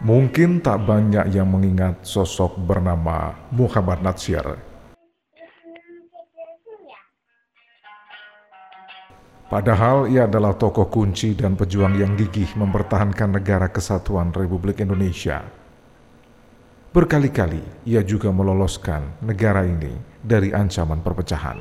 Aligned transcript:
Mungkin 0.00 0.64
tak 0.64 0.88
banyak 0.88 1.28
yang 1.28 1.52
mengingat 1.52 2.08
sosok 2.08 2.56
bernama 2.56 3.36
Muhammad 3.52 4.00
Natsir. 4.00 4.56
Padahal 9.52 10.08
ia 10.08 10.24
adalah 10.24 10.56
tokoh 10.56 10.88
kunci 10.88 11.36
dan 11.36 11.52
pejuang 11.52 12.00
yang 12.00 12.16
gigih 12.16 12.48
mempertahankan 12.56 13.28
negara 13.28 13.68
kesatuan 13.68 14.32
Republik 14.32 14.80
Indonesia. 14.80 15.44
Berkali-kali 16.96 17.60
ia 17.84 18.00
juga 18.00 18.32
meloloskan 18.32 19.20
negara 19.20 19.68
ini 19.68 19.92
dari 20.24 20.48
ancaman 20.48 21.04
perpecahan. 21.04 21.60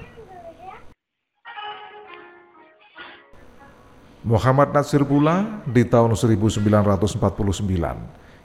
Muhammad 4.24 4.72
Natsir 4.72 5.04
pula 5.04 5.60
di 5.68 5.84
tahun 5.84 6.16
1949 6.16 7.20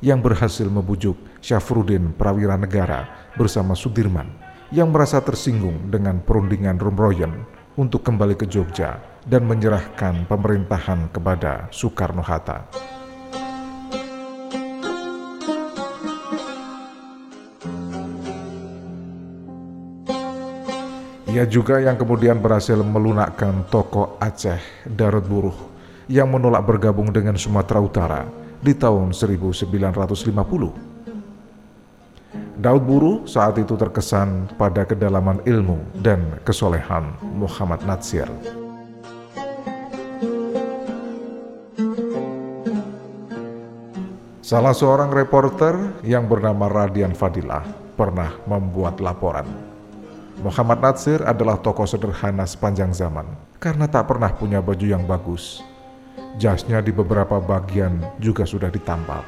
yang 0.04 0.20
berhasil 0.20 0.68
membujuk 0.68 1.16
Syafruddin 1.40 2.12
Prawira 2.12 2.60
Negara 2.60 3.32
bersama 3.40 3.72
Sudirman 3.72 4.28
yang 4.68 4.92
merasa 4.92 5.24
tersinggung 5.24 5.88
dengan 5.88 6.20
perundingan 6.20 6.76
Rumroyen 6.76 7.32
untuk 7.80 8.04
kembali 8.04 8.36
ke 8.36 8.44
Jogja 8.44 9.00
dan 9.24 9.48
menyerahkan 9.48 10.28
pemerintahan 10.28 11.08
kepada 11.08 11.72
Soekarno-Hatta. 11.72 12.68
Ia 21.32 21.48
juga 21.50 21.80
yang 21.80 21.96
kemudian 21.96 22.38
berhasil 22.38 22.76
melunakkan 22.78 23.66
tokoh 23.72 24.20
Aceh 24.20 24.60
Darut 24.86 25.24
Buruh 25.24 25.58
yang 26.06 26.28
menolak 26.30 26.62
bergabung 26.62 27.10
dengan 27.10 27.34
Sumatera 27.34 27.80
Utara 27.82 28.43
di 28.64 28.72
tahun 28.72 29.12
1950. 29.12 30.24
Daud 32.56 32.82
Buru 32.88 33.28
saat 33.28 33.60
itu 33.60 33.76
terkesan 33.76 34.48
pada 34.56 34.88
kedalaman 34.88 35.44
ilmu 35.44 35.84
dan 36.00 36.40
kesolehan 36.48 37.12
Muhammad 37.36 37.84
Natsir. 37.84 38.24
Salah 44.40 44.72
seorang 44.72 45.12
reporter 45.12 46.00
yang 46.00 46.24
bernama 46.24 46.64
Radian 46.72 47.12
Fadilah 47.12 47.68
pernah 48.00 48.32
membuat 48.48 48.96
laporan. 49.04 49.44
Muhammad 50.40 50.80
Natsir 50.80 51.20
adalah 51.20 51.60
tokoh 51.60 51.84
sederhana 51.84 52.48
sepanjang 52.48 52.96
zaman 52.96 53.28
karena 53.60 53.84
tak 53.84 54.08
pernah 54.08 54.32
punya 54.32 54.64
baju 54.64 54.84
yang 54.88 55.04
bagus 55.04 55.60
Jasnya 56.34 56.82
di 56.82 56.90
beberapa 56.90 57.38
bagian 57.38 58.02
juga 58.18 58.42
sudah 58.42 58.66
ditampal. 58.66 59.22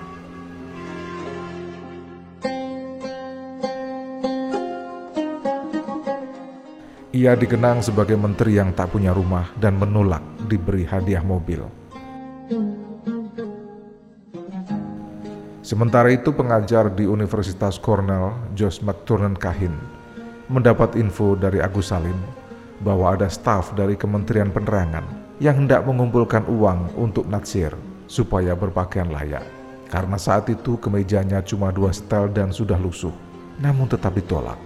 Ia 7.16 7.32
dikenang 7.32 7.80
sebagai 7.80 8.18
menteri 8.20 8.60
yang 8.60 8.76
tak 8.76 8.92
punya 8.92 9.14
rumah 9.14 9.48
dan 9.56 9.80
menolak 9.80 10.20
diberi 10.52 10.84
hadiah 10.84 11.24
mobil. 11.24 11.64
Sementara 15.64 16.12
itu 16.12 16.30
pengajar 16.30 16.92
di 16.92 17.08
Universitas 17.08 17.80
Cornell, 17.80 18.36
Josh 18.54 18.84
McTurnan 18.84 19.34
Kahin, 19.34 19.74
mendapat 20.46 20.94
info 20.94 21.34
dari 21.34 21.58
Agus 21.58 21.90
Salim 21.90 22.14
bahwa 22.84 23.16
ada 23.16 23.26
staf 23.26 23.74
dari 23.74 23.98
Kementerian 23.98 24.52
Penerangan 24.52 25.25
yang 25.36 25.64
hendak 25.64 25.84
mengumpulkan 25.84 26.48
uang 26.48 26.96
untuk 26.96 27.28
natsir 27.28 27.76
supaya 28.08 28.56
berpakaian 28.56 29.12
layak. 29.12 29.44
Karena 29.86 30.18
saat 30.18 30.50
itu 30.50 30.74
kemejanya 30.80 31.44
cuma 31.44 31.70
dua 31.70 31.94
setel 31.94 32.26
dan 32.32 32.50
sudah 32.50 32.80
lusuh, 32.80 33.12
namun 33.60 33.86
tetap 33.86 34.16
ditolak. 34.16 34.58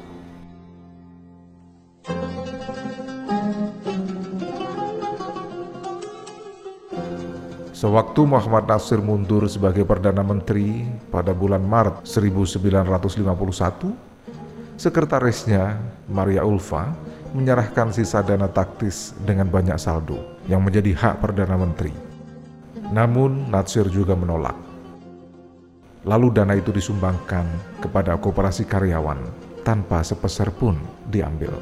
Sewaktu 7.77 8.29
Muhammad 8.29 8.69
Nasir 8.69 9.01
mundur 9.01 9.49
sebagai 9.49 9.89
Perdana 9.89 10.21
Menteri 10.21 10.85
pada 11.09 11.33
bulan 11.33 11.65
Maret 11.65 12.05
1951, 12.05 14.77
sekretarisnya 14.77 15.81
Maria 16.05 16.45
Ulfa 16.45 16.93
menyerahkan 17.33 17.89
sisa 17.89 18.21
dana 18.21 18.53
taktis 18.53 19.17
dengan 19.25 19.49
banyak 19.49 19.81
saldo 19.81 20.40
yang 20.51 20.67
menjadi 20.67 20.91
hak 20.99 21.23
Perdana 21.23 21.55
Menteri. 21.55 21.95
Namun 22.91 23.55
Natsir 23.55 23.87
juga 23.87 24.19
menolak. 24.19 24.59
Lalu 26.03 26.35
dana 26.35 26.59
itu 26.59 26.75
disumbangkan 26.75 27.47
kepada 27.79 28.19
koperasi 28.19 28.67
karyawan 28.67 29.23
tanpa 29.63 30.03
sepeser 30.03 30.51
pun 30.51 30.75
diambil. 31.07 31.55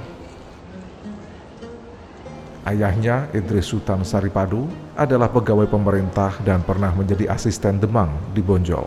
Ayahnya, 2.61 3.25
Idris 3.33 3.73
Sultan 3.73 4.05
Saripadu, 4.05 4.69
adalah 4.93 5.33
pegawai 5.33 5.65
pemerintah 5.65 6.37
dan 6.45 6.61
pernah 6.61 6.93
menjadi 6.93 7.33
asisten 7.33 7.81
Demang 7.81 8.13
di 8.31 8.45
Bonjol. 8.45 8.85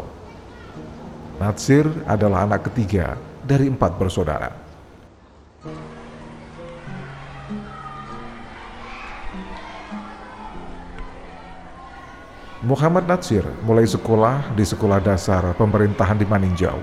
Natsir 1.43 1.91
adalah 2.07 2.47
anak 2.47 2.71
ketiga 2.71 3.19
dari 3.43 3.67
empat 3.67 3.99
bersaudara. 3.99 4.55
Muhammad 12.65 13.05
Natsir 13.05 13.45
mulai 13.69 13.85
sekolah 13.85 14.57
di 14.57 14.65
sekolah 14.65 14.97
dasar 14.97 15.45
pemerintahan 15.61 16.17
di 16.17 16.25
Maninjau, 16.25 16.81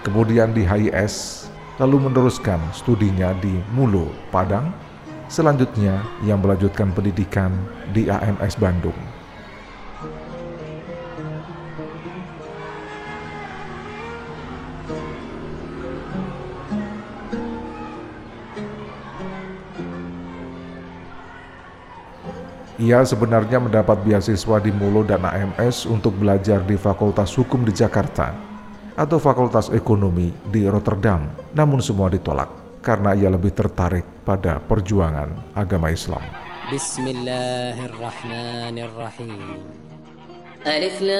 kemudian 0.00 0.56
di 0.56 0.64
HIS, 0.64 1.46
lalu 1.76 2.08
meneruskan 2.08 2.56
studinya 2.72 3.36
di 3.36 3.60
Mulo, 3.76 4.08
Padang, 4.32 4.72
selanjutnya 5.28 6.00
yang 6.24 6.40
melanjutkan 6.40 6.96
pendidikan 6.96 7.52
di 7.92 8.08
AMS 8.08 8.56
Bandung. 8.56 8.96
Ia 22.86 23.02
sebenarnya 23.02 23.58
mendapat 23.58 23.98
beasiswa 24.06 24.62
di 24.62 24.70
Mulo 24.70 25.02
dan 25.02 25.26
AMS 25.26 25.90
untuk 25.90 26.14
belajar 26.22 26.62
di 26.62 26.78
Fakultas 26.78 27.34
Hukum 27.34 27.66
di 27.66 27.74
Jakarta 27.74 28.30
atau 28.94 29.18
Fakultas 29.18 29.74
Ekonomi 29.74 30.30
di 30.46 30.70
Rotterdam, 30.70 31.26
namun 31.50 31.82
semua 31.82 32.06
ditolak 32.06 32.46
karena 32.86 33.18
ia 33.18 33.26
lebih 33.26 33.50
tertarik 33.58 34.06
pada 34.22 34.62
perjuangan 34.62 35.34
agama 35.58 35.90
Islam. 35.90 36.22
Bismillahirrahmanirrahim. 36.70 39.34
Alif 40.62 41.02
Lam 41.02 41.18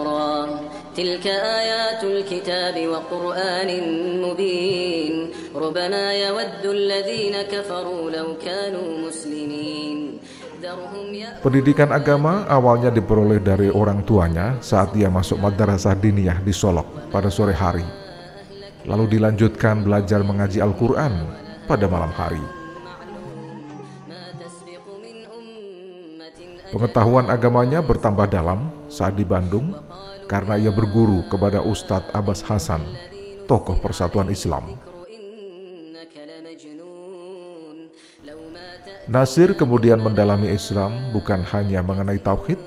Ra. 0.00 0.48
Tilka 0.96 1.36
ayatul 1.36 2.24
kitab 2.24 2.72
wa 2.88 3.04
Qur'anin 3.04 4.16
mubin. 4.24 5.28
ربما 5.59 6.05
يود 6.13 6.65
الذين 6.65 7.35
كفروا 7.47 8.03
لو 8.11 8.27
كانوا 8.37 9.07
مسلمين 9.07 10.19
Pendidikan 11.45 11.93
agama 11.93 12.47
awalnya 12.49 12.89
diperoleh 12.89 13.37
dari 13.37 13.69
orang 13.69 14.01
tuanya 14.01 14.57
saat 14.65 14.97
dia 14.97 15.13
masuk 15.13 15.37
madrasah 15.37 15.93
diniyah 15.93 16.41
di 16.41 16.49
Solok 16.49 17.11
pada 17.13 17.29
sore 17.29 17.53
hari. 17.53 17.85
Lalu 18.89 19.19
dilanjutkan 19.19 19.85
belajar 19.85 20.25
mengaji 20.25 20.63
Al-Quran 20.65 21.13
pada 21.69 21.85
malam 21.85 22.09
hari. 22.17 22.41
Pengetahuan 26.73 27.29
agamanya 27.29 27.85
bertambah 27.85 28.25
dalam 28.25 28.73
saat 28.89 29.13
di 29.13 29.23
Bandung 29.27 29.69
karena 30.25 30.57
ia 30.57 30.73
berguru 30.73 31.21
kepada 31.29 31.61
Ustadz 31.61 32.09
Abbas 32.09 32.41
Hasan, 32.41 32.81
tokoh 33.45 33.77
Persatuan 33.77 34.33
Islam. 34.33 34.88
Nasir 39.08 39.56
kemudian 39.56 40.02
mendalami 40.02 40.52
Islam 40.52 41.14
bukan 41.16 41.40
hanya 41.54 41.80
mengenai 41.80 42.20
tauhid, 42.20 42.60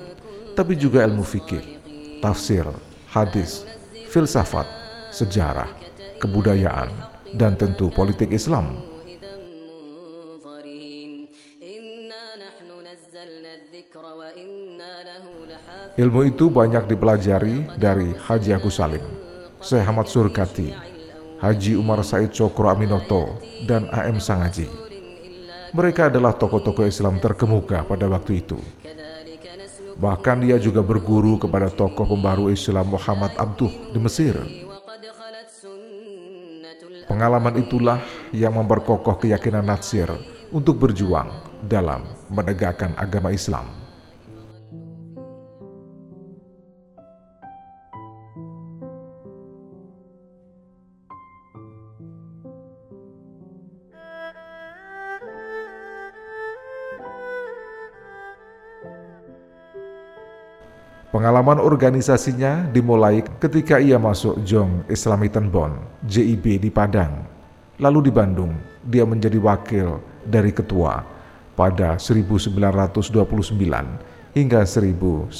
tapi 0.58 0.74
juga 0.74 1.06
ilmu 1.06 1.22
fikih, 1.22 1.78
tafsir, 2.18 2.66
hadis, 3.06 3.62
filsafat, 4.10 4.66
sejarah, 5.14 5.70
kebudayaan, 6.18 6.90
dan 7.38 7.54
tentu 7.54 7.86
politik 7.90 8.34
Islam. 8.34 8.74
Ilmu 15.94 16.26
itu 16.26 16.50
banyak 16.50 16.90
dipelajari 16.90 17.70
dari 17.78 18.10
Haji 18.18 18.50
Agus 18.50 18.82
Salim, 18.82 19.06
Syekh 19.62 19.86
Ahmad 19.86 20.10
Surkati, 20.10 20.74
Haji 21.38 21.78
Umar 21.78 22.02
Said 22.02 22.34
Cokro 22.34 22.74
Aminoto, 22.74 23.38
dan 23.70 23.86
AM 23.94 24.18
Sangaji. 24.18 24.93
Mereka 25.74 26.06
adalah 26.06 26.38
tokoh-tokoh 26.38 26.86
Islam 26.86 27.18
terkemuka 27.18 27.82
pada 27.82 28.06
waktu 28.06 28.46
itu. 28.46 28.54
Bahkan 29.98 30.46
dia 30.46 30.54
juga 30.62 30.86
berguru 30.86 31.34
kepada 31.34 31.66
tokoh 31.66 32.06
pembaru 32.14 32.46
Islam 32.46 32.94
Muhammad 32.94 33.34
Abduh 33.34 33.90
di 33.90 33.98
Mesir. 33.98 34.38
Pengalaman 37.10 37.58
itulah 37.58 37.98
yang 38.30 38.54
memperkokoh 38.54 39.18
keyakinan 39.18 39.66
Natsir 39.66 40.14
untuk 40.54 40.78
berjuang 40.78 41.42
dalam 41.66 42.06
menegakkan 42.30 42.94
agama 42.94 43.34
Islam. 43.34 43.83
Pengalaman 61.14 61.62
organisasinya 61.62 62.66
dimulai 62.74 63.22
ketika 63.38 63.78
ia 63.78 64.02
masuk 64.02 64.34
Jong 64.42 64.82
Islamitan 64.90 65.46
Bond, 65.46 65.78
JIB 66.10 66.58
di 66.58 66.74
Padang. 66.74 67.22
Lalu 67.78 68.10
di 68.10 68.12
Bandung, 68.18 68.50
dia 68.82 69.06
menjadi 69.06 69.38
wakil 69.38 70.02
dari 70.26 70.50
ketua 70.50 71.06
pada 71.54 72.02
1929 72.02 73.14
hingga 74.34 74.66
1932. 74.66 75.30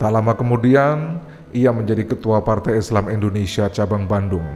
Tak 0.00 0.10
lama 0.16 0.32
kemudian, 0.32 1.20
ia 1.52 1.68
menjadi 1.76 2.08
ketua 2.08 2.40
Partai 2.40 2.80
Islam 2.80 3.12
Indonesia 3.12 3.68
cabang 3.68 4.08
Bandung. 4.08 4.48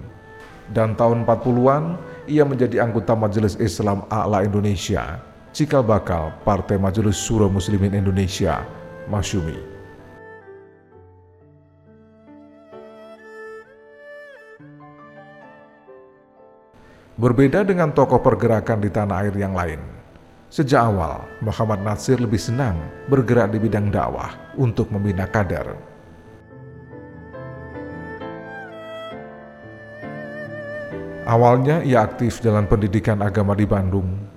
Dan 0.72 0.96
tahun 0.96 1.28
40-an, 1.28 2.00
ia 2.24 2.48
menjadi 2.48 2.80
anggota 2.80 3.12
Majelis 3.12 3.60
Islam 3.60 4.08
A'la 4.08 4.40
Indonesia 4.48 5.27
cikal 5.58 5.82
bakal 5.82 6.30
Partai 6.46 6.78
Majelis 6.78 7.18
Suro 7.18 7.50
Muslimin 7.50 7.90
Indonesia, 7.90 8.62
Masyumi. 9.10 9.58
Berbeda 17.18 17.66
dengan 17.66 17.90
tokoh 17.90 18.22
pergerakan 18.22 18.78
di 18.78 18.86
tanah 18.86 19.26
air 19.26 19.34
yang 19.34 19.50
lain, 19.50 19.82
sejak 20.46 20.78
awal 20.78 21.26
Muhammad 21.42 21.82
Nasir 21.82 22.22
lebih 22.22 22.38
senang 22.38 22.78
bergerak 23.10 23.50
di 23.50 23.58
bidang 23.58 23.90
dakwah 23.90 24.38
untuk 24.54 24.94
membina 24.94 25.26
kader. 25.26 25.74
Awalnya 31.26 31.82
ia 31.82 32.06
aktif 32.06 32.38
dalam 32.38 32.70
pendidikan 32.70 33.18
agama 33.26 33.58
di 33.58 33.66
Bandung 33.66 34.27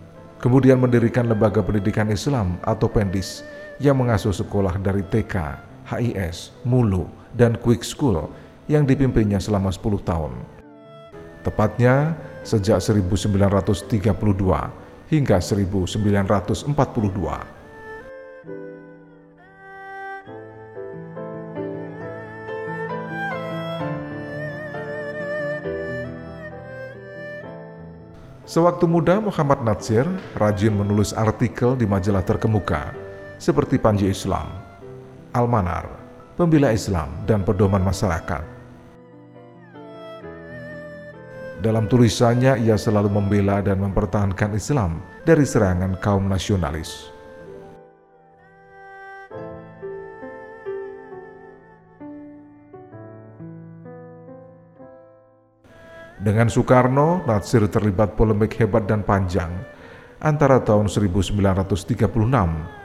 kemudian 0.42 0.82
mendirikan 0.82 1.30
lembaga 1.30 1.62
pendidikan 1.62 2.10
Islam 2.10 2.58
atau 2.66 2.90
Pendis 2.90 3.46
yang 3.78 4.02
mengasuh 4.02 4.34
sekolah 4.34 4.82
dari 4.82 5.06
TK, 5.06 5.62
HIS, 5.88 6.52
Mulu, 6.66 7.06
dan 7.38 7.54
Quick 7.56 7.86
School 7.86 8.26
yang 8.66 8.90
dipimpinnya 8.90 9.38
selama 9.38 9.70
10 9.70 10.02
tahun. 10.02 10.34
Tepatnya 11.46 12.18
sejak 12.42 12.82
1932 12.82 13.86
hingga 15.10 15.38
1942. 15.38 17.61
Sewaktu 28.42 28.90
muda 28.90 29.22
Muhammad 29.22 29.62
Natsir 29.62 30.02
rajin 30.34 30.74
menulis 30.74 31.14
artikel 31.14 31.78
di 31.78 31.86
majalah 31.86 32.26
terkemuka 32.26 32.90
seperti 33.38 33.78
Panji 33.78 34.10
Islam, 34.10 34.50
Almanar, 35.30 35.86
Pembela 36.34 36.74
Islam, 36.74 37.14
dan 37.30 37.46
Pedoman 37.46 37.86
Masyarakat. 37.86 38.42
Dalam 41.62 41.86
tulisannya 41.86 42.58
ia 42.66 42.74
selalu 42.74 43.14
membela 43.14 43.62
dan 43.62 43.78
mempertahankan 43.78 44.58
Islam 44.58 45.06
dari 45.22 45.46
serangan 45.46 45.94
kaum 46.02 46.26
nasionalis. 46.26 47.11
Dengan 56.22 56.54
Soekarno, 56.54 57.26
Natsir 57.26 57.66
terlibat 57.66 58.14
polemik 58.14 58.54
hebat 58.62 58.86
dan 58.86 59.02
panjang 59.02 59.50
antara 60.22 60.62
tahun 60.62 60.86
1936 60.86 61.98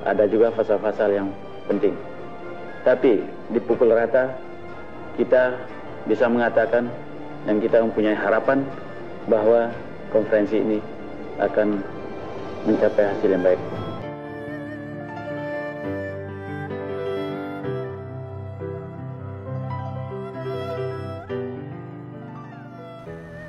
ada 0.05 0.29
juga 0.29 0.53
pasal-pasal 0.53 1.09
yang 1.17 1.29
penting. 1.67 1.97
Tapi 2.85 3.25
di 3.53 3.61
pukul 3.61 3.93
rata 3.93 4.37
kita 5.17 5.57
bisa 6.07 6.29
mengatakan 6.31 6.89
dan 7.49 7.57
kita 7.59 7.81
mempunyai 7.83 8.17
harapan 8.17 8.63
bahwa 9.27 9.73
konferensi 10.13 10.61
ini 10.61 10.79
akan 11.41 11.81
mencapai 12.69 13.05
hasil 13.17 13.29
yang 13.29 13.45
baik. 13.45 13.88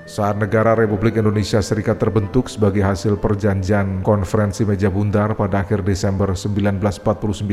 Saat 0.10 0.42
negara 0.42 0.74
Republik 0.74 1.22
Indonesia 1.22 1.62
Serikat 1.62 2.02
terbentuk 2.02 2.50
sebagai 2.50 2.82
hasil 2.82 3.22
perjanjian 3.22 4.02
konferensi 4.02 4.66
meja 4.66 4.90
bundar 4.90 5.38
pada 5.38 5.62
akhir 5.62 5.86
Desember 5.86 6.34
1949, 6.34 7.46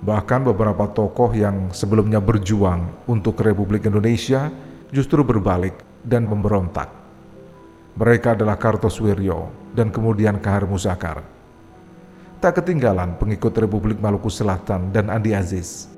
Bahkan 0.03 0.41
beberapa 0.51 0.91
tokoh 0.91 1.31
yang 1.31 1.71
sebelumnya 1.71 2.19
berjuang 2.19 3.07
untuk 3.07 3.39
Republik 3.47 3.87
Indonesia 3.87 4.51
justru 4.91 5.23
berbalik 5.23 5.79
dan 6.03 6.27
memberontak. 6.27 6.91
Mereka 7.95 8.35
adalah 8.35 8.59
Kartosuwiryo 8.59 9.71
dan 9.79 9.95
kemudian 9.95 10.43
Kahar 10.43 10.67
Muzakar 10.67 11.40
Tak 12.41 12.65
ketinggalan 12.65 13.21
pengikut 13.21 13.53
Republik 13.53 14.01
Maluku 14.01 14.33
Selatan 14.33 14.89
dan 14.97 15.13
Andi 15.13 15.37
Aziz. 15.37 15.93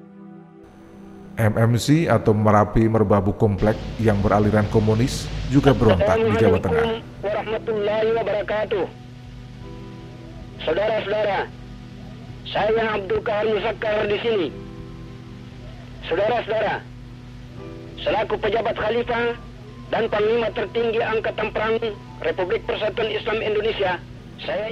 MMC 1.39 2.11
atau 2.11 2.35
Merapi 2.35 2.91
Merbabu 2.91 3.31
Komplek 3.39 3.79
yang 4.03 4.19
beraliran 4.19 4.67
komunis 4.75 5.31
juga 5.55 5.71
berontak 5.71 6.19
di 6.19 6.35
Jawa 6.43 6.59
Tengah. 6.59 6.99
Saudara-saudara, 10.67 11.47
saya 12.51 12.85
Abdul 12.99 13.23
Kahar 13.23 13.47
Musakkar 13.47 14.03
di 14.11 14.19
sini. 14.19 14.49
Saudara-saudara, 16.11 16.83
selaku 18.03 18.35
pejabat 18.43 18.75
khalifah 18.75 19.39
dan 19.95 20.11
panglima 20.11 20.51
tertinggi 20.51 21.07
Angkatan 21.07 21.55
Perang 21.55 21.79
Republik 22.19 22.67
Persatuan 22.67 23.15
Islam 23.15 23.39
Indonesia, 23.39 24.03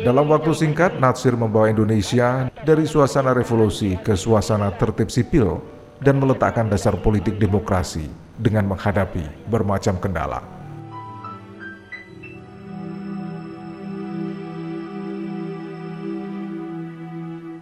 dalam 0.02 0.26
waktu 0.26 0.50
singkat, 0.50 0.98
Natsir 0.98 1.38
membawa 1.38 1.70
Indonesia 1.70 2.50
dari 2.66 2.90
suasana 2.90 3.30
revolusi 3.30 3.94
ke 4.02 4.18
suasana 4.18 4.74
tertib 4.74 5.14
sipil 5.14 5.62
dan 6.02 6.18
meletakkan 6.18 6.66
dasar 6.66 6.98
politik 6.98 7.38
demokrasi 7.38 8.10
dengan 8.34 8.66
menghadapi 8.74 9.22
bermacam 9.46 9.94
kendala. 10.02 10.42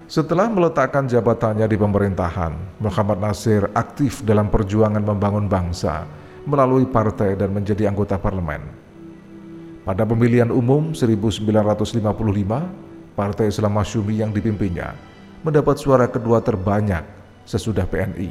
Setelah 0.08 0.48
meletakkan 0.48 1.04
jabatannya 1.04 1.68
di 1.68 1.76
pemerintahan, 1.76 2.80
Muhammad 2.80 3.20
Nasir 3.20 3.68
aktif 3.76 4.24
dalam 4.24 4.48
perjuangan 4.48 5.04
membangun 5.04 5.44
bangsa 5.44 6.08
melalui 6.48 6.88
partai 6.88 7.36
dan 7.36 7.52
menjadi 7.52 7.92
anggota 7.92 8.16
parlemen. 8.16 8.77
Pada 9.88 10.04
pemilihan 10.04 10.52
umum 10.52 10.92
1955, 10.92 12.04
Partai 13.16 13.48
Islam 13.48 13.72
Masyumi 13.72 14.20
yang 14.20 14.36
dipimpinnya 14.36 14.92
mendapat 15.40 15.80
suara 15.80 16.04
kedua 16.04 16.44
terbanyak 16.44 17.08
sesudah 17.48 17.88
PNI. 17.88 18.28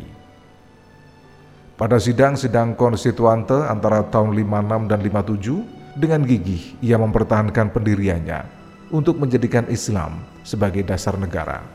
Pada 1.74 1.98
sidang-sidang 1.98 2.78
konstituante 2.78 3.58
antara 3.58 4.06
tahun 4.06 4.38
56 4.38 4.86
dan 4.86 5.00
57, 5.02 5.98
dengan 5.98 6.22
gigih 6.30 6.78
ia 6.78 7.02
mempertahankan 7.02 7.74
pendiriannya 7.74 8.46
untuk 8.94 9.18
menjadikan 9.18 9.66
Islam 9.74 10.22
sebagai 10.46 10.86
dasar 10.86 11.18
negara. 11.18 11.66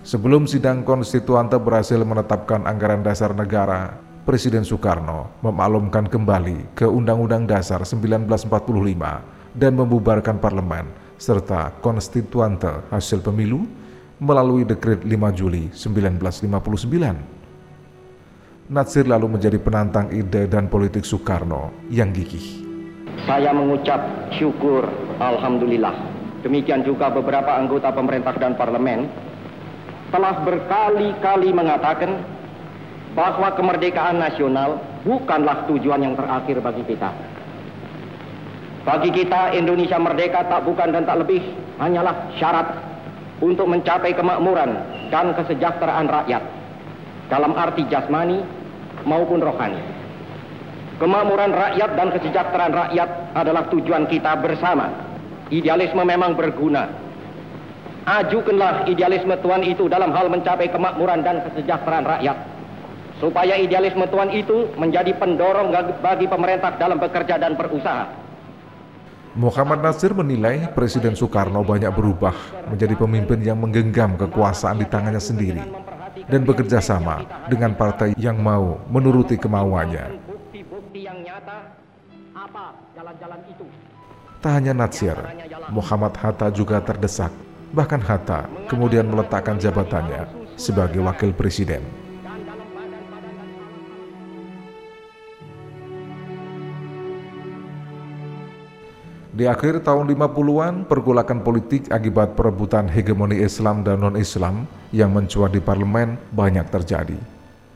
Sebelum 0.00 0.48
sidang 0.48 0.80
konstituante 0.80 1.60
berhasil 1.60 2.00
menetapkan 2.00 2.64
anggaran 2.64 3.04
dasar 3.04 3.36
negara 3.36 4.00
Presiden 4.30 4.62
Soekarno 4.62 5.42
memaklumkan 5.42 6.06
kembali 6.06 6.78
ke 6.78 6.86
Undang-Undang 6.86 7.50
Dasar 7.50 7.82
1945 7.82 8.30
dan 9.58 9.74
membubarkan 9.74 10.38
parlemen 10.38 10.86
serta 11.18 11.74
konstituante 11.82 12.70
hasil 12.94 13.26
pemilu 13.26 13.66
melalui 14.22 14.62
dekret 14.62 15.02
5 15.02 15.10
Juli 15.34 15.66
1959. 15.74 18.70
Natsir 18.70 19.10
lalu 19.10 19.34
menjadi 19.34 19.58
penantang 19.58 20.14
ide 20.14 20.46
dan 20.46 20.70
politik 20.70 21.02
Soekarno 21.02 21.74
yang 21.90 22.14
gigih. 22.14 22.62
Saya 23.26 23.50
mengucap 23.50 24.30
syukur 24.38 24.86
Alhamdulillah. 25.18 26.06
Demikian 26.46 26.86
juga 26.86 27.10
beberapa 27.10 27.58
anggota 27.58 27.90
pemerintah 27.90 28.38
dan 28.38 28.54
parlemen 28.54 29.10
telah 30.14 30.38
berkali-kali 30.46 31.50
mengatakan 31.50 32.38
bahwa 33.14 33.50
kemerdekaan 33.58 34.22
nasional 34.22 34.78
bukanlah 35.02 35.66
tujuan 35.66 36.02
yang 36.02 36.14
terakhir 36.14 36.62
bagi 36.62 36.84
kita. 36.86 37.10
Bagi 38.80 39.10
kita 39.12 39.52
Indonesia 39.52 40.00
merdeka 40.00 40.46
tak 40.48 40.64
bukan 40.64 40.88
dan 40.94 41.04
tak 41.04 41.20
lebih 41.20 41.42
hanyalah 41.76 42.32
syarat 42.40 42.68
untuk 43.42 43.68
mencapai 43.68 44.16
kemakmuran 44.16 44.72
dan 45.12 45.36
kesejahteraan 45.36 46.08
rakyat 46.08 46.42
dalam 47.28 47.52
arti 47.56 47.84
jasmani 47.92 48.40
maupun 49.04 49.42
rohani. 49.44 49.80
Kemakmuran 51.00 51.52
rakyat 51.52 51.90
dan 51.96 52.08
kesejahteraan 52.12 52.74
rakyat 52.76 53.08
adalah 53.32 53.68
tujuan 53.72 54.04
kita 54.08 54.36
bersama. 54.40 54.92
Idealisme 55.48 56.04
memang 56.04 56.36
berguna. 56.36 56.88
Ajukanlah 58.04 58.88
idealisme 58.88 59.32
Tuhan 59.40 59.64
itu 59.64 59.88
dalam 59.88 60.12
hal 60.12 60.28
mencapai 60.28 60.72
kemakmuran 60.72 61.20
dan 61.20 61.44
kesejahteraan 61.44 62.04
rakyat 62.04 62.36
supaya 63.20 63.54
idealisme 63.60 64.08
Tuhan 64.08 64.32
itu 64.32 64.72
menjadi 64.80 65.12
pendorong 65.14 65.68
bagi 66.00 66.26
pemerintah 66.26 66.74
dalam 66.80 66.96
bekerja 66.96 67.36
dan 67.36 67.54
berusaha. 67.54 68.08
Muhammad 69.38 69.78
Nasir 69.78 70.10
menilai 70.10 70.66
Presiden 70.74 71.14
Soekarno 71.14 71.62
banyak 71.62 71.94
berubah 71.94 72.34
menjadi 72.66 72.98
pemimpin 72.98 73.38
yang 73.38 73.62
menggenggam 73.62 74.18
kekuasaan 74.18 74.82
di 74.82 74.86
tangannya 74.90 75.22
sendiri 75.22 75.62
dan 76.26 76.42
bekerja 76.42 76.82
sama 76.82 77.22
dengan 77.46 77.70
partai 77.78 78.18
yang 78.18 78.42
mau 78.42 78.82
menuruti 78.90 79.38
kemauannya. 79.38 80.18
Tak 84.40 84.52
hanya 84.56 84.72
Nasir, 84.74 85.14
Muhammad 85.70 86.16
Hatta 86.18 86.50
juga 86.50 86.82
terdesak. 86.82 87.30
Bahkan 87.70 88.02
Hatta 88.02 88.50
kemudian 88.66 89.06
meletakkan 89.06 89.62
jabatannya 89.62 90.26
sebagai 90.58 90.98
wakil 91.06 91.30
presiden. 91.30 91.86
Di 99.40 99.48
akhir 99.48 99.88
tahun 99.88 100.12
50-an, 100.12 100.84
pergolakan 100.84 101.40
politik 101.40 101.88
akibat 101.88 102.36
perebutan 102.36 102.84
hegemoni 102.92 103.40
Islam 103.40 103.80
dan 103.80 104.04
non-Islam 104.04 104.68
yang 104.92 105.16
mencuat 105.16 105.56
di 105.56 105.64
parlemen 105.64 106.20
banyak 106.28 106.68
terjadi. 106.68 107.16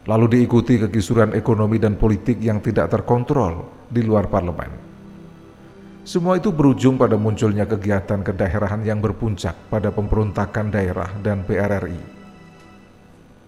Lalu 0.04 0.26
diikuti 0.28 0.76
kekisuran 0.76 1.32
ekonomi 1.32 1.80
dan 1.80 1.96
politik 1.96 2.36
yang 2.44 2.60
tidak 2.60 2.92
terkontrol 2.92 3.64
di 3.88 4.04
luar 4.04 4.28
parlemen. 4.28 4.68
Semua 6.04 6.36
itu 6.36 6.52
berujung 6.52 7.00
pada 7.00 7.16
munculnya 7.16 7.64
kegiatan 7.64 8.20
kedaerahan 8.20 8.84
yang 8.84 9.00
berpuncak 9.00 9.56
pada 9.72 9.88
pemberontakan 9.88 10.68
daerah 10.68 11.16
dan 11.24 11.48
PRRI. 11.48 12.13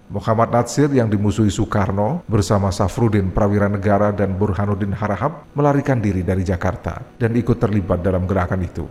Muhammad 0.07 0.55
Natsir 0.55 0.87
yang 0.95 1.11
dimusuhi 1.11 1.51
Soekarno 1.51 2.23
bersama 2.31 2.71
Safrudin 2.71 3.35
Prawira 3.35 3.67
Negara 3.67 4.15
dan 4.15 4.39
Burhanuddin 4.39 4.95
Harahap 4.95 5.51
melarikan 5.51 5.99
diri 5.99 6.23
dari 6.23 6.47
Jakarta 6.47 7.03
dan 7.19 7.35
ikut 7.35 7.59
terlibat 7.59 8.07
dalam 8.07 8.23
gerakan 8.23 8.63
itu. 8.63 8.87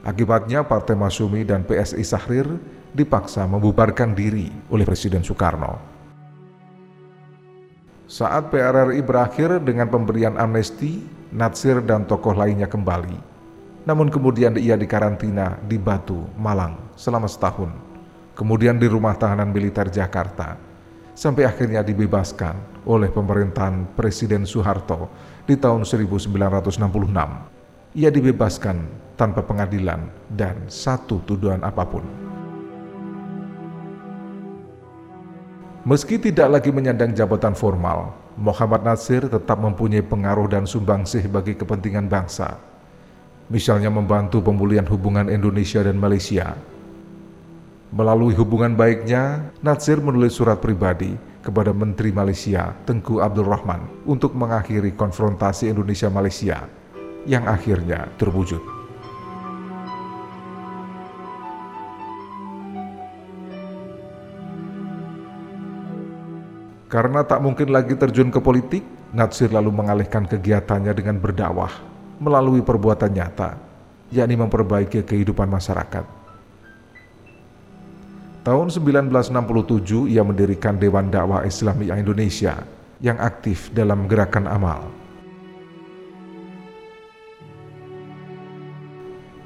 Akibatnya 0.00 0.64
Partai 0.64 0.96
Masyumi 0.96 1.44
dan 1.44 1.60
PSI 1.68 2.00
Sahrir 2.08 2.48
dipaksa 2.96 3.44
membubarkan 3.44 4.16
diri 4.16 4.48
oleh 4.72 4.88
Presiden 4.88 5.20
Soekarno. 5.20 5.76
Saat 8.08 8.48
PRRI 8.48 9.04
berakhir 9.04 9.60
dengan 9.60 9.92
pemberian 9.92 10.40
amnesti, 10.40 11.04
Natsir 11.36 11.84
dan 11.84 12.08
tokoh 12.08 12.32
lainnya 12.32 12.70
kembali. 12.70 13.18
Namun 13.84 14.08
kemudian 14.08 14.56
ia 14.56 14.78
dikarantina 14.78 15.60
di 15.68 15.76
Batu, 15.76 16.24
Malang 16.40 16.80
selama 16.96 17.28
setahun. 17.28 17.85
Kemudian 18.36 18.76
di 18.76 18.84
rumah 18.84 19.16
tahanan 19.16 19.48
militer 19.48 19.88
Jakarta. 19.88 20.60
Sampai 21.16 21.48
akhirnya 21.48 21.80
dibebaskan 21.80 22.84
oleh 22.84 23.08
pemerintahan 23.08 23.96
Presiden 23.96 24.44
Soeharto 24.44 25.08
di 25.48 25.56
tahun 25.56 25.88
1966. 25.88 26.76
Ia 27.96 28.12
dibebaskan 28.12 28.76
tanpa 29.16 29.40
pengadilan 29.40 30.12
dan 30.28 30.68
satu 30.68 31.24
tuduhan 31.24 31.64
apa 31.64 31.80
pun. 31.88 32.04
Meski 35.88 36.20
tidak 36.20 36.60
lagi 36.60 36.68
menyandang 36.68 37.16
jabatan 37.16 37.56
formal, 37.56 38.12
Muhammad 38.36 38.84
Nasir 38.84 39.24
tetap 39.32 39.56
mempunyai 39.56 40.04
pengaruh 40.04 40.44
dan 40.44 40.68
sumbangsih 40.68 41.24
bagi 41.32 41.56
kepentingan 41.56 42.04
bangsa. 42.04 42.60
Misalnya 43.48 43.88
membantu 43.88 44.44
pemulihan 44.44 44.84
hubungan 44.84 45.32
Indonesia 45.32 45.80
dan 45.80 45.96
Malaysia. 45.96 46.75
Melalui 47.94 48.34
hubungan 48.34 48.74
baiknya, 48.74 49.54
Nasir 49.62 50.02
menulis 50.02 50.34
surat 50.34 50.58
pribadi 50.58 51.14
kepada 51.38 51.70
Menteri 51.70 52.10
Malaysia 52.10 52.74
Tengku 52.82 53.22
Abdul 53.22 53.46
Rahman 53.46 53.86
untuk 54.02 54.34
mengakhiri 54.34 54.90
konfrontasi 54.98 55.70
Indonesia-Malaysia 55.70 56.66
yang 57.30 57.46
akhirnya 57.46 58.10
terwujud. 58.18 58.58
Karena 66.90 67.22
tak 67.22 67.38
mungkin 67.38 67.70
lagi 67.70 67.94
terjun 67.94 68.34
ke 68.34 68.42
politik, 68.42 68.82
Natsir 69.14 69.54
lalu 69.54 69.70
mengalihkan 69.70 70.26
kegiatannya 70.26 70.90
dengan 70.90 71.22
berdakwah 71.22 71.70
melalui 72.18 72.66
perbuatan 72.66 73.14
nyata, 73.14 73.54
yakni 74.10 74.34
memperbaiki 74.34 75.06
kehidupan 75.06 75.46
masyarakat. 75.46 76.25
Tahun 78.46 78.70
1967 78.70 80.06
ia 80.06 80.22
mendirikan 80.22 80.78
Dewan 80.78 81.10
Dakwah 81.10 81.42
Islami 81.42 81.90
Indonesia 81.90 82.62
yang 83.02 83.18
aktif 83.18 83.74
dalam 83.74 84.06
gerakan 84.06 84.46
amal. 84.46 84.86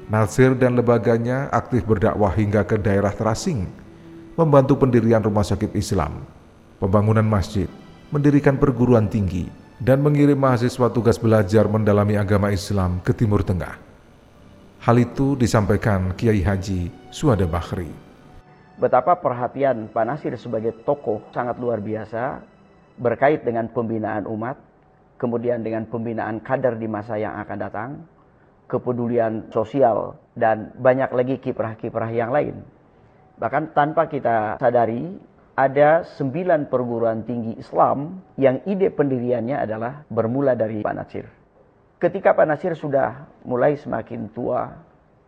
Nasir 0.05 0.53
dan 0.53 0.77
lembaganya 0.77 1.49
aktif 1.49 1.81
berdakwah 1.81 2.29
hingga 2.29 2.61
ke 2.61 2.77
daerah 2.77 3.09
terasing, 3.09 3.65
membantu 4.37 4.77
pendirian 4.77 5.25
rumah 5.25 5.49
sakit 5.49 5.73
Islam, 5.73 6.21
pembangunan 6.77 7.25
masjid, 7.25 7.65
mendirikan 8.13 8.61
perguruan 8.61 9.09
tinggi, 9.09 9.49
dan 9.81 10.05
mengirim 10.05 10.37
mahasiswa 10.37 10.93
tugas 10.93 11.17
belajar 11.17 11.65
mendalami 11.65 12.21
agama 12.21 12.53
Islam 12.53 13.01
ke 13.01 13.17
Timur 13.17 13.41
Tengah. 13.41 13.81
Hal 14.85 14.95
itu 15.01 15.33
disampaikan 15.33 16.13
Kiai 16.13 16.45
Haji 16.45 17.09
Suada 17.09 17.49
Bakhri. 17.49 18.10
Betapa 18.81 19.13
perhatian 19.21 19.93
Pak 19.93 20.05
Nasir 20.09 20.33
sebagai 20.41 20.73
tokoh 20.81 21.21
sangat 21.29 21.61
luar 21.61 21.77
biasa 21.85 22.41
berkait 22.97 23.45
dengan 23.45 23.69
pembinaan 23.69 24.25
umat, 24.25 24.57
kemudian 25.21 25.61
dengan 25.61 25.85
pembinaan 25.85 26.41
kader 26.41 26.81
di 26.81 26.89
masa 26.89 27.21
yang 27.21 27.37
akan 27.45 27.57
datang, 27.61 27.89
kepedulian 28.65 29.53
sosial, 29.53 30.17
dan 30.33 30.73
banyak 30.81 31.13
lagi 31.13 31.37
kiprah-kiprah 31.37 32.09
yang 32.09 32.33
lain. 32.33 32.65
Bahkan 33.37 33.77
tanpa 33.77 34.09
kita 34.09 34.57
sadari, 34.57 35.13
ada 35.53 36.01
sembilan 36.17 36.65
perguruan 36.65 37.21
tinggi 37.21 37.61
Islam 37.61 38.17
yang 38.41 38.65
ide 38.65 38.89
pendiriannya 38.89 39.61
adalah 39.61 40.09
bermula 40.09 40.57
dari 40.57 40.81
Pak 40.81 40.95
Nasir. 40.97 41.29
Ketika 42.01 42.33
Pak 42.33 42.49
Nasir 42.49 42.73
sudah 42.73 43.29
mulai 43.45 43.77
semakin 43.77 44.25
tua, 44.33 44.73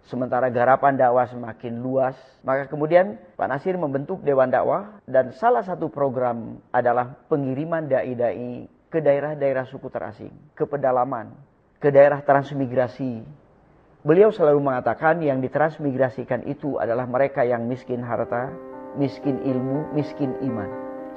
sementara 0.07 0.51
garapan 0.51 0.99
dakwah 0.99 1.27
semakin 1.27 1.79
luas, 1.79 2.15
maka 2.43 2.67
kemudian 2.67 3.15
Pak 3.39 3.47
Nasir 3.47 3.79
membentuk 3.79 4.19
Dewan 4.23 4.51
Dakwah 4.51 4.99
dan 5.07 5.31
salah 5.35 5.63
satu 5.63 5.87
program 5.87 6.59
adalah 6.75 7.15
pengiriman 7.31 7.87
dai-dai 7.87 8.67
ke 8.91 8.99
daerah-daerah 8.99 9.65
suku 9.65 9.87
terasing, 9.87 10.33
ke 10.53 10.67
pedalaman, 10.67 11.31
ke 11.79 11.89
daerah 11.89 12.19
transmigrasi. 12.21 13.23
Beliau 14.03 14.35
selalu 14.35 14.59
mengatakan 14.59 15.23
yang 15.23 15.39
ditransmigrasikan 15.39 16.43
itu 16.51 16.75
adalah 16.75 17.07
mereka 17.07 17.47
yang 17.47 17.63
miskin 17.71 18.03
harta, 18.03 18.51
miskin 18.99 19.39
ilmu, 19.47 19.95
miskin 19.95 20.35
iman. 20.43 20.67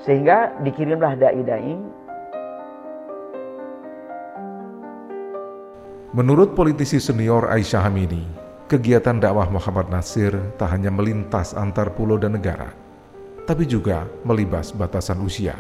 Sehingga 0.07 0.55
dikirimlah 0.63 1.19
dai-dai. 1.19 1.75
Menurut 6.15 6.55
politisi 6.55 7.03
senior 7.03 7.51
Aisyah 7.51 7.91
Hamidi, 7.91 8.46
kegiatan 8.67 9.23
dakwah 9.23 9.47
Muhammad 9.47 9.87
Nasir 9.95 10.35
tak 10.59 10.75
hanya 10.75 10.91
melintas 10.91 11.55
antar 11.55 11.95
pulau 11.95 12.19
dan 12.19 12.35
negara, 12.35 12.75
tapi 13.47 13.63
juga 13.63 14.11
melibas 14.27 14.75
batasan 14.75 15.23
usia. 15.23 15.55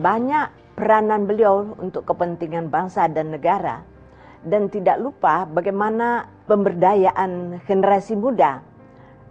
Banyak 0.00 0.74
peranan 0.74 1.28
beliau 1.28 1.76
untuk 1.76 2.08
kepentingan 2.08 2.72
bangsa 2.72 3.06
dan 3.12 3.30
negara, 3.30 3.84
dan 4.40 4.72
tidak 4.72 4.96
lupa 4.96 5.44
bagaimana 5.44 6.32
pemberdayaan 6.48 7.60
generasi 7.68 8.16
muda. 8.16 8.64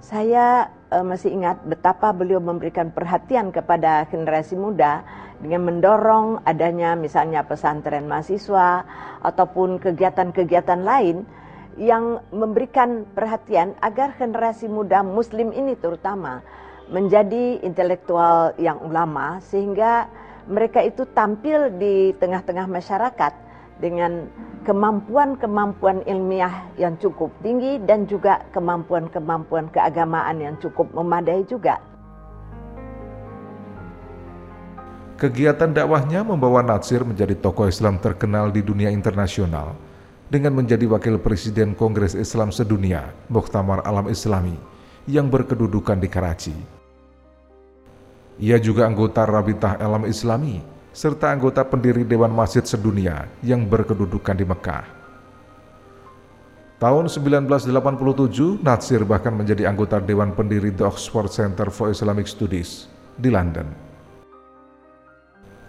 Saya 0.03 0.69
uh, 0.93 1.01
masih 1.01 1.33
ingat 1.33 1.65
betapa 1.65 2.13
beliau 2.13 2.37
memberikan 2.37 2.93
perhatian 2.93 3.49
kepada 3.49 4.05
generasi 4.13 4.53
muda 4.53 5.01
dengan 5.41 5.65
mendorong 5.65 6.45
adanya 6.45 6.93
misalnya 6.93 7.41
pesantren 7.41 8.05
mahasiswa 8.05 8.85
ataupun 9.23 9.79
kegiatan-kegiatan 9.79 10.83
lain 10.83 11.23
yang 11.77 12.21
memberikan 12.29 13.05
perhatian 13.17 13.73
agar 13.81 14.13
generasi 14.17 14.69
muda 14.69 15.01
muslim 15.01 15.49
ini 15.49 15.73
terutama 15.77 16.45
menjadi 16.91 17.63
intelektual 17.65 18.53
yang 18.61 18.77
ulama 18.83 19.41
sehingga 19.41 20.05
mereka 20.45 20.83
itu 20.83 21.07
tampil 21.15 21.71
di 21.79 22.11
tengah-tengah 22.19 22.67
masyarakat 22.67 23.33
dengan 23.79 24.27
kemampuan-kemampuan 24.67 26.05
ilmiah 26.07 26.67
yang 26.77 26.95
cukup 26.99 27.31
tinggi 27.41 27.79
dan 27.83 28.05
juga 28.05 28.43
kemampuan-kemampuan 28.51 29.71
keagamaan 29.71 30.39
yang 30.39 30.55
cukup 30.59 30.91
memadai 30.93 31.43
juga. 31.47 31.79
Kegiatan 35.19 35.71
dakwahnya 35.71 36.25
membawa 36.27 36.59
Natsir 36.59 37.07
menjadi 37.07 37.37
tokoh 37.39 37.71
Islam 37.71 37.95
terkenal 38.01 38.51
di 38.51 38.59
dunia 38.59 38.91
internasional 38.91 39.71
dengan 40.33 40.57
menjadi 40.57 40.89
wakil 40.89 41.21
presiden 41.21 41.77
Kongres 41.77 42.17
Islam 42.17 42.49
Sedunia, 42.49 43.13
Muktamar 43.29 43.85
Alam 43.85 44.09
Islami, 44.09 44.57
yang 45.05 45.29
berkedudukan 45.29 46.01
di 46.01 46.09
Karachi. 46.09 46.57
Ia 48.41 48.57
juga 48.57 48.89
anggota 48.89 49.29
Rabitah 49.29 49.77
Alam 49.77 50.09
Islami 50.09 50.57
serta 50.89 51.29
anggota 51.29 51.61
pendiri 51.61 52.01
Dewan 52.01 52.33
Masjid 52.33 52.65
Sedunia 52.65 53.29
yang 53.45 53.61
berkedudukan 53.69 54.33
di 54.33 54.41
Mekah. 54.41 54.85
Tahun 56.81 57.05
1987, 57.05 58.57
Natsir 58.65 59.05
bahkan 59.05 59.37
menjadi 59.37 59.69
anggota 59.69 60.01
Dewan 60.01 60.33
Pendiri 60.33 60.73
The 60.73 60.89
Oxford 60.89 61.29
Center 61.29 61.69
for 61.69 61.93
Islamic 61.93 62.25
Studies 62.25 62.89
di 63.21 63.29
London. 63.29 63.82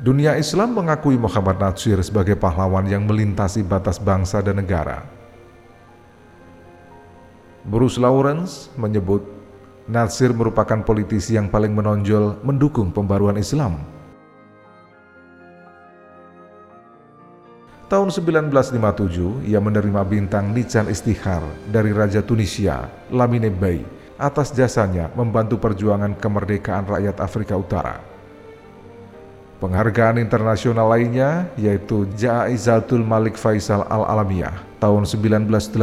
Dunia 0.02 0.34
Islam 0.34 0.74
mengakui 0.74 1.14
Muhammad 1.14 1.62
Natsir 1.62 2.00
sebagai 2.02 2.34
pahlawan 2.34 2.88
yang 2.90 3.06
melintasi 3.06 3.62
batas 3.62 4.02
bangsa 4.02 4.42
dan 4.42 4.58
negara. 4.58 5.06
Bruce 7.62 7.96
Lawrence 7.96 8.74
menyebut 8.74 9.22
Natsir 9.86 10.34
merupakan 10.34 10.80
politisi 10.82 11.36
yang 11.38 11.46
paling 11.52 11.70
menonjol 11.70 12.40
mendukung 12.42 12.90
pembaruan 12.90 13.36
Islam 13.36 13.94
Tahun 17.84 18.10
1957, 18.10 19.44
ia 19.46 19.60
menerima 19.60 20.02
bintang 20.08 20.56
Nican 20.56 20.90
Istikhar 20.90 21.44
dari 21.68 21.94
Raja 21.94 22.24
Tunisia, 22.24 22.90
Lamine 23.12 23.52
Bey, 23.52 23.86
atas 24.16 24.50
jasanya 24.50 25.12
membantu 25.12 25.60
perjuangan 25.60 26.16
kemerdekaan 26.16 26.88
rakyat 26.88 27.22
Afrika 27.22 27.54
Utara. 27.54 28.13
Penghargaan 29.62 30.18
internasional 30.18 30.90
lainnya 30.90 31.46
yaitu 31.54 32.04
Jaizatul 32.18 33.06
Malik 33.06 33.38
Faisal 33.38 33.86
Al-Alamiyah 33.86 34.54
tahun 34.82 35.06
1980, 35.06 35.78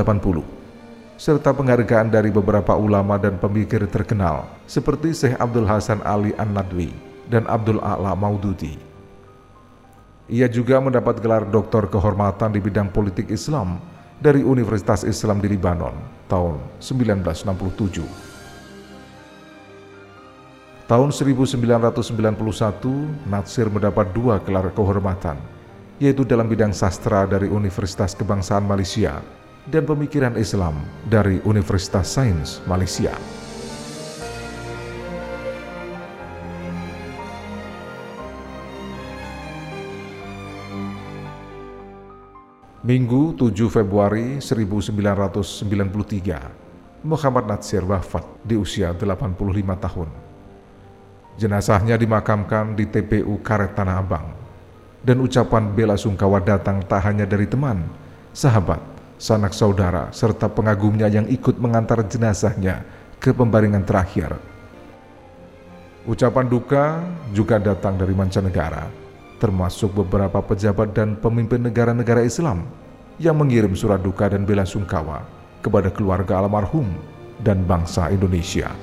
serta 1.16 1.56
penghargaan 1.56 2.12
dari 2.12 2.34
beberapa 2.34 2.76
ulama 2.76 3.16
dan 3.16 3.40
pemikir 3.40 3.88
terkenal 3.88 4.50
seperti 4.68 5.16
Syekh 5.16 5.36
Abdul 5.40 5.70
Hasan 5.70 6.04
Ali 6.04 6.36
An-Nadwi 6.36 6.92
dan 7.32 7.48
Abdul 7.48 7.80
A'la 7.80 8.12
Maududi. 8.12 8.76
Ia 10.32 10.52
juga 10.52 10.80
mendapat 10.80 11.20
gelar 11.24 11.48
doktor 11.48 11.88
kehormatan 11.92 12.56
di 12.56 12.60
bidang 12.64 12.92
politik 12.92 13.32
Islam 13.32 13.80
dari 14.20 14.44
Universitas 14.44 15.08
Islam 15.08 15.40
di 15.40 15.52
Libanon 15.52 15.96
tahun 16.28 16.60
1967. 16.80 18.31
Tahun 20.92 21.08
1991, 21.08 22.36
Natsir 23.32 23.72
mendapat 23.72 24.12
dua 24.12 24.44
gelar 24.44 24.76
kehormatan, 24.76 25.40
yaitu 26.04 26.28
dalam 26.28 26.52
bidang 26.52 26.76
sastra 26.76 27.24
dari 27.24 27.48
Universitas 27.48 28.12
Kebangsaan 28.12 28.68
Malaysia 28.68 29.24
dan 29.72 29.88
pemikiran 29.88 30.36
Islam 30.36 30.84
dari 31.08 31.40
Universitas 31.48 32.12
Sains 32.12 32.60
Malaysia. 32.68 33.16
Minggu 42.84 43.40
7 43.40 43.48
Februari 43.72 44.44
1993, 44.44 47.08
Muhammad 47.08 47.48
Natsir 47.48 47.88
wafat 47.88 48.28
di 48.44 48.60
usia 48.60 48.92
85 48.92 49.40
tahun. 49.80 50.31
Jenazahnya 51.40 51.96
dimakamkan 51.96 52.76
di 52.76 52.88
TPU 52.88 53.40
Karet 53.40 53.76
Tanah 53.76 54.00
Abang. 54.00 54.28
Dan 55.02 55.24
ucapan 55.24 55.72
bela 55.74 55.98
sungkawa 55.98 56.44
datang 56.44 56.84
tak 56.86 57.02
hanya 57.10 57.26
dari 57.26 57.50
teman, 57.50 57.82
sahabat, 58.36 58.78
sanak 59.18 59.54
saudara, 59.54 60.14
serta 60.14 60.46
pengagumnya 60.50 61.10
yang 61.10 61.26
ikut 61.26 61.58
mengantar 61.58 62.06
jenazahnya 62.06 62.86
ke 63.18 63.34
pembaringan 63.34 63.82
terakhir. 63.82 64.38
Ucapan 66.06 66.46
duka 66.50 66.98
juga 67.30 67.62
datang 67.62 67.98
dari 67.98 68.14
mancanegara, 68.18 68.90
termasuk 69.38 69.94
beberapa 69.94 70.42
pejabat 70.42 70.94
dan 70.94 71.14
pemimpin 71.18 71.62
negara-negara 71.62 72.26
Islam 72.26 72.66
yang 73.22 73.38
mengirim 73.38 73.78
surat 73.78 74.02
duka 74.02 74.26
dan 74.26 74.42
bela 74.42 74.66
sungkawa 74.66 75.22
kepada 75.62 75.94
keluarga 75.94 76.42
almarhum 76.42 76.90
dan 77.46 77.62
bangsa 77.66 78.10
Indonesia. 78.10 78.74